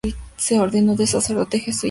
Se 0.35 0.59
ordenó 0.59 0.95
de 0.95 1.05
sacerdote 1.05 1.59
jesuita. 1.59 1.79